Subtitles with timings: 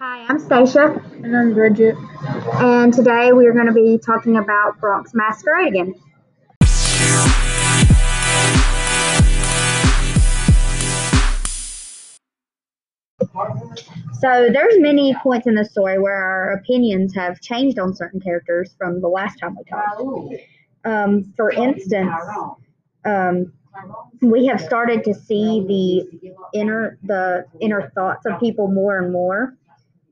[0.00, 1.94] Stacia, And I'm Bridget.
[2.54, 5.94] and today we are going to be talking about Bronx Masquerade again.
[14.20, 18.74] So there's many points in the story where our opinions have changed on certain characters
[18.78, 20.00] from the last time we talked.
[20.86, 22.10] Um, for instance,
[23.04, 23.52] um,
[24.22, 29.56] we have started to see the inner the inner thoughts of people more and more,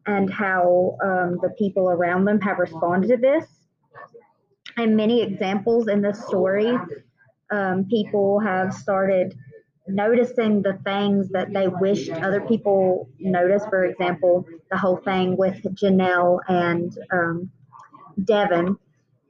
[0.08, 3.44] and how um, the people around them have responded to this.
[4.78, 6.76] And many examples in this story,
[7.50, 9.36] um, people have started
[9.86, 13.68] noticing the things that they wished other people noticed.
[13.68, 17.50] For example, the whole thing with Janelle and um,
[18.24, 18.78] Devon.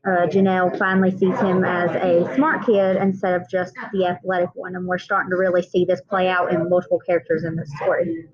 [0.07, 4.77] Uh, Janelle finally sees him as a smart kid instead of just the athletic one,
[4.77, 8.27] and we're starting to really see this play out in multiple characters in this story.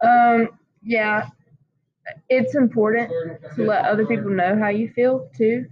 [0.00, 0.48] Um,
[0.82, 1.28] yeah,
[2.28, 3.10] it's important
[3.56, 5.66] to let other people know how you feel too.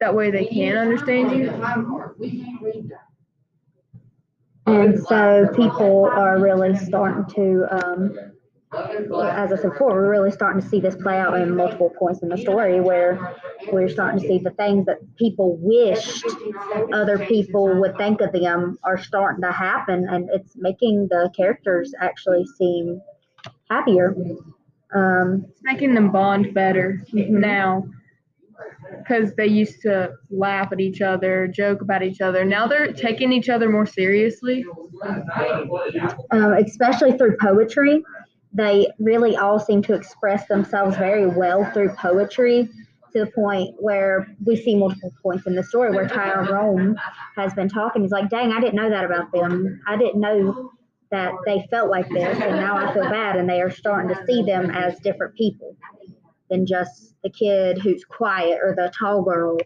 [0.00, 1.50] That way they can understand you.
[4.66, 8.18] And so people are really starting to, um,
[8.74, 12.22] as I said before, we're really starting to see this play out in multiple points
[12.22, 13.36] in the story where
[13.72, 16.26] we're starting to see the things that people wished
[16.92, 21.94] other people would think of them are starting to happen, and it's making the characters
[22.00, 23.00] actually seem
[23.70, 24.14] happier.
[24.94, 27.84] Um, It's making them bond better now.
[28.98, 32.44] Because they used to laugh at each other, joke about each other.
[32.44, 34.64] Now they're taking each other more seriously.
[36.30, 38.02] um, especially through poetry.
[38.52, 42.68] They really all seem to express themselves very well through poetry
[43.12, 46.96] to the point where we see multiple points in the story where Tyrone
[47.36, 48.02] has been talking.
[48.02, 49.80] He's like, dang, I didn't know that about them.
[49.86, 50.70] I didn't know
[51.10, 53.36] that they felt like this, and now I feel bad.
[53.36, 55.76] And they are starting to see them as different people
[56.50, 59.58] than just the kid who's quiet or the tall girl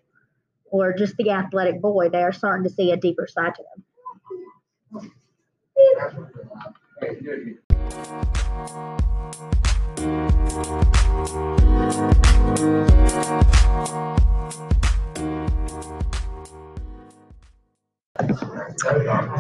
[0.70, 2.08] or just the athletic boy.
[2.08, 3.86] They are starting to see a deeper side to them.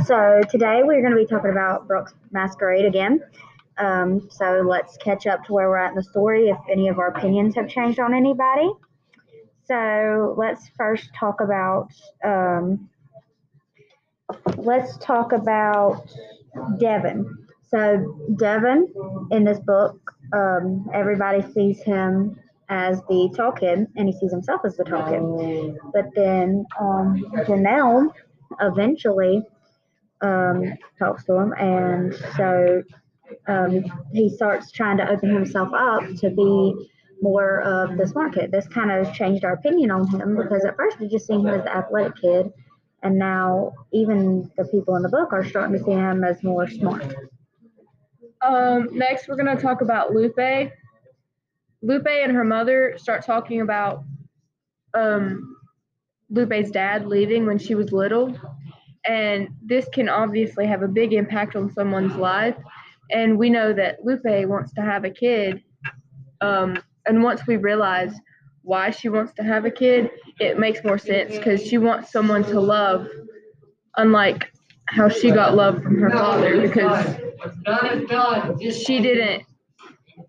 [0.04, 3.20] So today we're going to be talking about Bronx Masquerade again.
[3.76, 6.48] Um, so let's catch up to where we're at in the story.
[6.48, 8.70] If any of our opinions have changed on anybody.
[9.66, 11.88] So let's first talk about.
[12.24, 12.88] Um,
[14.56, 16.10] let's talk about
[16.78, 17.46] Devon.
[17.68, 18.88] So Devon
[19.30, 19.98] in this book,
[20.32, 22.38] um, everybody sees him
[22.68, 25.76] as the tall kid, and he sees himself as the tall kid.
[25.92, 28.08] But then um, Janelle
[28.60, 29.42] eventually
[30.22, 32.82] um, talks to him, and so
[33.46, 36.88] um, he starts trying to open himself up to be
[37.22, 38.50] more of the smart kid.
[38.50, 41.48] This kind of changed our opinion on him because at first we just seen him
[41.48, 42.52] as the athletic kid,
[43.02, 46.68] and now even the people in the book are starting to see him as more
[46.68, 47.14] smart.
[48.42, 50.72] Um, next, we're going to talk about Lupe.
[51.82, 54.04] Lupe and her mother start talking about
[54.94, 55.56] um,
[56.30, 58.38] Lupe's dad leaving when she was little.
[59.06, 62.56] And this can obviously have a big impact on someone's life.
[63.10, 65.62] And we know that Lupe wants to have a kid.
[66.40, 68.14] Um, and once we realize
[68.62, 72.44] why she wants to have a kid, it makes more sense because she wants someone
[72.44, 73.08] to love,
[73.96, 74.52] unlike
[74.86, 77.16] how she got love from her father because
[78.76, 79.44] she didn't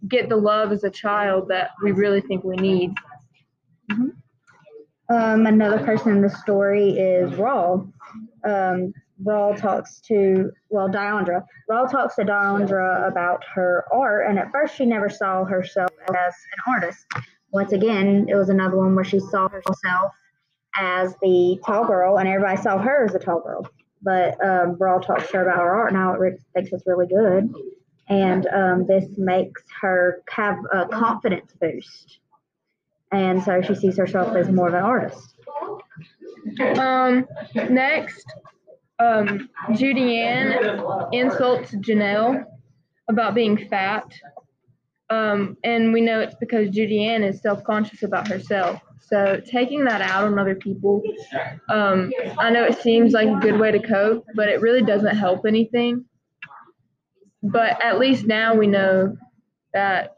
[0.07, 2.91] get the love as a child that we really think we need.
[5.11, 7.83] Um, another person in the story is Raw.
[8.45, 11.43] Um, Raw talks to, well, Diondra.
[11.67, 16.33] Raw talks to Diondra about her art, and at first she never saw herself as
[16.55, 17.05] an artist.
[17.51, 20.13] Once again, it was another one where she saw herself
[20.79, 23.67] as the tall girl, and everybody saw her as a tall girl.
[24.01, 27.07] But um, Raw talks to her about her art, and how it thinks it's really
[27.07, 27.53] good.
[28.07, 32.20] And um, this makes her have a confidence boost.
[33.11, 35.35] And so she sees herself as more of an artist.
[36.77, 37.27] Um,
[37.69, 38.25] next,
[38.99, 42.45] um, Judianne insults Janelle
[43.09, 44.05] about being fat.
[45.09, 48.79] Um, and we know it's because Judianne is self conscious about herself.
[49.01, 51.01] So taking that out on other people,
[51.69, 55.17] um, I know it seems like a good way to cope, but it really doesn't
[55.17, 56.05] help anything.
[57.43, 59.17] But at least now we know
[59.73, 60.15] that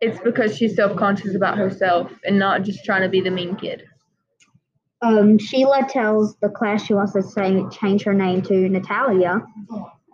[0.00, 3.56] it's because she's self conscious about herself and not just trying to be the mean
[3.56, 3.84] kid.
[5.02, 9.42] Um, Sheila tells the class she wants to say, change her name to Natalia,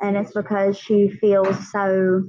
[0.00, 2.24] and it's because she feels so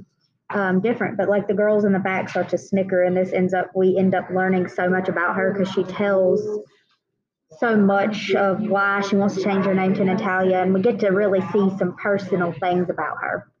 [0.50, 1.16] um, different.
[1.16, 3.96] But like the girls in the back start to snicker, and this ends up we
[3.96, 6.46] end up learning so much about her because she tells
[7.58, 11.00] so much of why she wants to change her name to Natalia, and we get
[11.00, 13.51] to really see some personal things about her.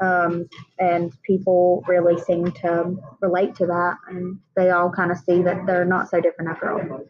[0.00, 0.48] Um,
[0.78, 5.66] and people really seem to relate to that, and they all kind of see that
[5.66, 7.04] they're not so different after all.